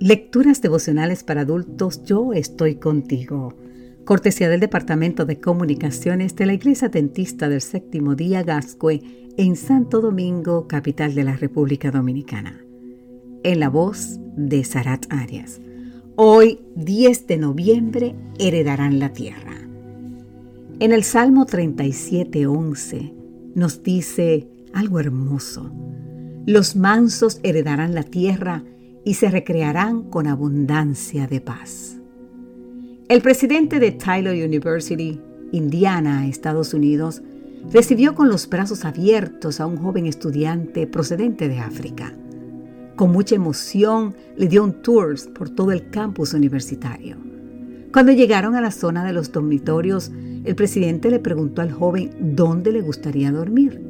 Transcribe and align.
Lecturas 0.00 0.62
devocionales 0.62 1.24
para 1.24 1.40
adultos, 1.40 2.04
yo 2.04 2.32
estoy 2.32 2.76
contigo. 2.76 3.54
Cortesía 4.04 4.48
del 4.48 4.60
Departamento 4.60 5.24
de 5.24 5.40
Comunicaciones 5.40 6.36
de 6.36 6.46
la 6.46 6.52
Iglesia 6.52 6.88
Dentista 6.88 7.48
del 7.48 7.60
Séptimo 7.60 8.14
Día 8.14 8.44
Gascue 8.44 9.02
en 9.36 9.56
Santo 9.56 10.00
Domingo, 10.00 10.68
capital 10.68 11.16
de 11.16 11.24
la 11.24 11.36
República 11.36 11.90
Dominicana. 11.90 12.64
En 13.42 13.58
la 13.58 13.70
voz 13.70 14.20
de 14.36 14.62
Sarat 14.62 15.06
Arias. 15.10 15.60
Hoy, 16.14 16.60
10 16.76 17.26
de 17.26 17.36
noviembre, 17.38 18.14
heredarán 18.38 19.00
la 19.00 19.12
tierra. 19.12 19.56
En 20.78 20.92
el 20.92 21.02
Salmo 21.02 21.44
37:11 21.44 23.12
nos 23.56 23.82
dice 23.82 24.46
algo 24.72 25.00
hermoso. 25.00 25.72
Los 26.46 26.76
mansos 26.76 27.40
heredarán 27.42 27.96
la 27.96 28.04
tierra 28.04 28.62
y 29.08 29.14
se 29.14 29.30
recrearán 29.30 30.02
con 30.02 30.26
abundancia 30.26 31.26
de 31.26 31.40
paz. 31.40 31.96
El 33.08 33.22
presidente 33.22 33.80
de 33.80 33.92
Tyler 33.92 34.46
University, 34.46 35.18
Indiana, 35.50 36.28
Estados 36.28 36.74
Unidos, 36.74 37.22
recibió 37.72 38.14
con 38.14 38.28
los 38.28 38.46
brazos 38.50 38.84
abiertos 38.84 39.60
a 39.60 39.66
un 39.66 39.78
joven 39.78 40.04
estudiante 40.04 40.86
procedente 40.86 41.48
de 41.48 41.58
África. 41.58 42.14
Con 42.96 43.10
mucha 43.10 43.34
emoción 43.34 44.14
le 44.36 44.46
dio 44.46 44.62
un 44.62 44.82
tour 44.82 45.16
por 45.32 45.48
todo 45.48 45.72
el 45.72 45.88
campus 45.88 46.34
universitario. 46.34 47.16
Cuando 47.90 48.12
llegaron 48.12 48.56
a 48.56 48.60
la 48.60 48.70
zona 48.70 49.06
de 49.06 49.14
los 49.14 49.32
dormitorios, 49.32 50.12
el 50.44 50.54
presidente 50.54 51.10
le 51.10 51.18
preguntó 51.18 51.62
al 51.62 51.72
joven 51.72 52.10
dónde 52.20 52.72
le 52.72 52.82
gustaría 52.82 53.32
dormir. 53.32 53.80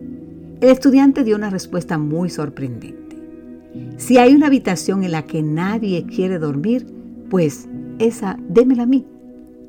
El 0.61 0.69
estudiante 0.69 1.25
dio 1.25 1.35
una 1.35 1.51
respuesta 1.51 1.99
muy 1.99 2.31
sorprendente. 2.31 3.08
Si 3.97 4.19
hay 4.19 4.35
una 4.35 4.47
habitación 4.47 5.05
en 5.05 5.13
la 5.13 5.25
que 5.25 5.43
nadie 5.43 6.05
quiere 6.07 6.39
dormir, 6.39 6.87
pues 7.31 7.69
esa 7.99 8.39
démela 8.49 8.85
a 8.85 8.87
mí. 8.87 9.07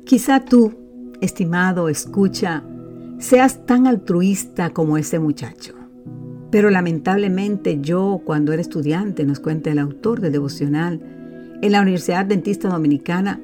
Quizá 0.04 0.44
tú, 0.44 0.74
estimado, 1.20 1.88
escucha, 1.88 2.64
seas 3.18 3.66
tan 3.66 3.86
altruista 3.86 4.70
como 4.70 4.96
ese 4.96 5.18
muchacho. 5.18 5.74
Pero 6.50 6.70
lamentablemente 6.70 7.78
yo, 7.80 8.22
cuando 8.24 8.52
era 8.52 8.62
estudiante, 8.62 9.24
nos 9.24 9.40
cuenta 9.40 9.70
el 9.70 9.78
autor 9.78 10.20
de 10.20 10.30
Devocional, 10.30 11.00
en 11.62 11.72
la 11.72 11.82
Universidad 11.82 12.24
Dentista 12.24 12.68
Dominicana, 12.68 13.40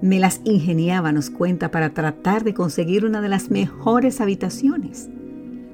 me 0.00 0.20
las 0.20 0.40
ingeniaba, 0.44 1.12
nos 1.12 1.28
cuenta, 1.30 1.70
para 1.70 1.92
tratar 1.92 2.44
de 2.44 2.54
conseguir 2.54 3.04
una 3.04 3.20
de 3.20 3.28
las 3.28 3.50
mejores 3.50 4.20
habitaciones. 4.20 5.10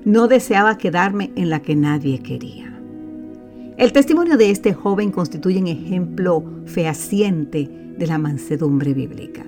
No 0.05 0.27
deseaba 0.27 0.79
quedarme 0.79 1.31
en 1.37 1.51
la 1.51 1.61
que 1.61 1.77
nadie 1.77 2.21
quería. 2.21 2.68
El 3.79 3.93
testimonio 3.93 4.37
de 4.37 4.51
este 4.51 4.75
joven 4.75 5.13
constituye 5.13 5.61
un 5.61 5.69
ejemplo 5.69 6.43
fehaciente 6.65 7.71
de 7.97 8.07
la 8.09 8.19
mansedumbre 8.19 8.93
bíblica. 8.93 9.47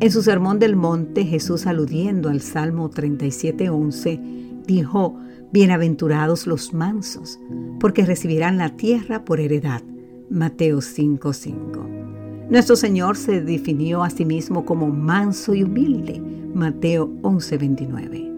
En 0.00 0.10
su 0.10 0.24
sermón 0.24 0.58
del 0.58 0.74
monte, 0.74 1.24
Jesús 1.24 1.68
aludiendo 1.68 2.30
al 2.30 2.40
Salmo 2.40 2.90
37:11, 2.90 4.64
dijo, 4.66 5.16
Bienaventurados 5.52 6.48
los 6.48 6.74
mansos, 6.74 7.38
porque 7.78 8.04
recibirán 8.04 8.58
la 8.58 8.70
tierra 8.70 9.24
por 9.24 9.38
heredad. 9.38 9.82
Mateo 10.30 10.80
5:5. 10.80 12.50
Nuestro 12.50 12.74
Señor 12.74 13.16
se 13.16 13.40
definió 13.40 14.02
a 14.02 14.10
sí 14.10 14.24
mismo 14.24 14.64
como 14.64 14.88
manso 14.88 15.54
y 15.54 15.62
humilde. 15.62 16.20
Mateo 16.52 17.08
11:29. 17.22 18.32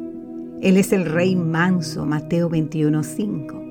Él 0.60 0.76
es 0.76 0.92
el 0.92 1.06
Rey 1.06 1.36
manso. 1.36 2.04
Mateo 2.04 2.50
21:5. 2.50 3.65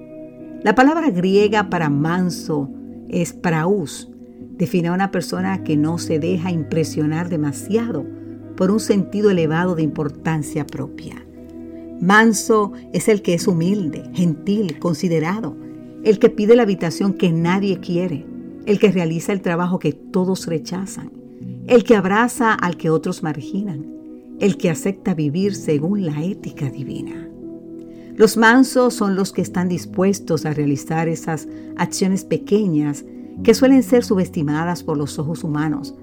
La 0.66 0.74
palabra 0.74 1.12
griega 1.12 1.70
para 1.70 1.92
manso 1.92 2.72
es 3.08 3.34
praus. 3.34 4.10
Define 4.58 4.88
a 4.88 4.94
una 4.94 5.12
persona 5.12 5.64
que 5.64 5.78
no 5.78 6.00
se 6.00 6.18
deja 6.18 6.50
impresionar 6.50 7.30
demasiado 7.30 8.04
por 8.58 8.72
un 8.72 8.80
sentido 8.80 9.30
elevado 9.30 9.76
de 9.76 9.84
importancia 9.84 10.66
propia. 10.66 11.24
Manso 12.02 12.74
es 12.94 13.10
el 13.10 13.22
que 13.22 13.36
es 13.36 13.48
humilde, 13.48 14.10
gentil, 14.16 14.80
considerado, 14.80 15.56
el 16.04 16.18
que 16.18 16.32
pide 16.32 16.56
la 16.56 16.64
habitación 16.64 17.14
que 17.14 17.32
nadie 17.32 17.80
quiere, 17.80 18.26
el 18.66 18.80
que 18.80 18.92
realiza 18.92 19.34
el 19.34 19.42
trabajo 19.44 19.78
que 19.78 19.94
todos 19.94 20.48
rechazan, 20.48 21.12
el 21.68 21.84
que 21.84 21.96
abraza 21.96 22.56
al 22.56 22.76
que 22.76 22.90
otros 22.90 23.22
marginan, 23.22 23.86
el 24.40 24.58
que 24.58 24.72
acepta 24.72 25.14
vivir 25.14 25.54
según 25.54 26.08
la 26.08 26.24
ética 26.24 26.72
divina. 26.72 27.25
Los 28.16 28.38
mansos 28.38 28.94
son 28.94 29.16
los 29.16 29.34
que 29.34 29.42
están 29.42 29.68
dispuestos 29.68 30.46
a 30.46 30.54
realizar 30.54 31.10
esas 31.10 31.50
acciones 31.76 32.24
pequeñas 32.24 33.04
que 33.44 33.54
suelen 33.54 33.84
ser 33.84 34.06
subestimadas 34.06 34.84
por 34.84 34.98
los 34.98 35.20
ojos 35.20 35.44
humanos, 35.44 35.96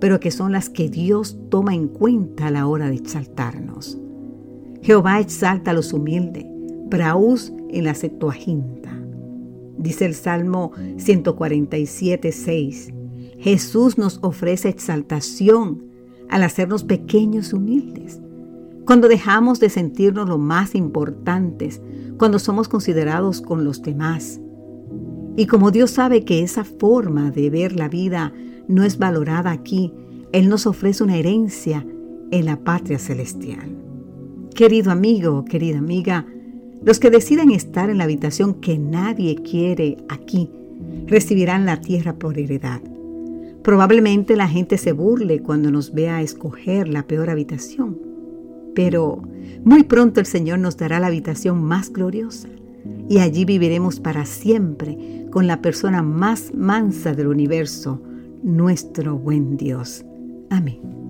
pero 0.00 0.20
que 0.20 0.30
son 0.30 0.52
las 0.52 0.70
que 0.70 0.88
Dios 0.88 1.36
toma 1.50 1.74
en 1.74 1.88
cuenta 1.88 2.46
a 2.46 2.50
la 2.52 2.68
hora 2.68 2.88
de 2.88 2.94
exaltarnos. 2.94 3.98
Jehová 4.82 5.18
exalta 5.18 5.72
a 5.72 5.74
los 5.74 5.92
humildes, 5.92 6.46
praus 6.90 7.52
en 7.70 7.84
la 7.84 7.94
Septuaginta. 7.94 8.96
Dice 9.76 10.06
el 10.06 10.14
Salmo 10.14 10.70
147, 10.96 12.30
6. 12.30 12.88
Jesús 13.40 13.98
nos 13.98 14.20
ofrece 14.22 14.68
exaltación 14.68 15.84
al 16.28 16.44
hacernos 16.44 16.84
pequeños 16.84 17.52
y 17.52 17.56
humildes. 17.56 18.20
Cuando 18.88 19.06
dejamos 19.06 19.60
de 19.60 19.68
sentirnos 19.68 20.30
lo 20.30 20.38
más 20.38 20.74
importantes, 20.74 21.82
cuando 22.16 22.38
somos 22.38 22.68
considerados 22.68 23.42
con 23.42 23.62
los 23.62 23.82
demás. 23.82 24.40
Y 25.36 25.44
como 25.44 25.70
Dios 25.70 25.90
sabe 25.90 26.24
que 26.24 26.42
esa 26.42 26.64
forma 26.64 27.30
de 27.30 27.50
ver 27.50 27.76
la 27.76 27.90
vida 27.90 28.32
no 28.66 28.84
es 28.84 28.96
valorada 28.96 29.50
aquí, 29.50 29.92
Él 30.32 30.48
nos 30.48 30.66
ofrece 30.66 31.04
una 31.04 31.18
herencia 31.18 31.84
en 32.30 32.46
la 32.46 32.64
patria 32.64 32.98
celestial. 32.98 33.76
Querido 34.54 34.90
amigo, 34.90 35.44
querida 35.44 35.76
amiga, 35.76 36.24
los 36.82 36.98
que 36.98 37.10
deciden 37.10 37.50
estar 37.50 37.90
en 37.90 37.98
la 37.98 38.04
habitación 38.04 38.54
que 38.54 38.78
nadie 38.78 39.34
quiere 39.42 39.98
aquí, 40.08 40.50
recibirán 41.06 41.66
la 41.66 41.82
tierra 41.82 42.14
por 42.14 42.38
heredad. 42.38 42.80
Probablemente 43.62 44.34
la 44.34 44.48
gente 44.48 44.78
se 44.78 44.92
burle 44.92 45.42
cuando 45.42 45.70
nos 45.70 45.92
vea 45.92 46.22
escoger 46.22 46.88
la 46.88 47.06
peor 47.06 47.28
habitación 47.28 48.07
pero 48.74 49.22
muy 49.64 49.84
pronto 49.84 50.20
el 50.20 50.26
Señor 50.26 50.58
nos 50.58 50.76
dará 50.76 51.00
la 51.00 51.08
habitación 51.08 51.62
más 51.62 51.92
gloriosa 51.92 52.48
y 53.08 53.18
allí 53.18 53.44
viviremos 53.44 54.00
para 54.00 54.24
siempre 54.26 55.26
con 55.30 55.46
la 55.46 55.60
persona 55.60 56.02
más 56.02 56.54
mansa 56.54 57.14
del 57.14 57.28
universo, 57.28 58.02
nuestro 58.42 59.18
buen 59.18 59.56
Dios. 59.56 60.04
Amén. 60.50 61.07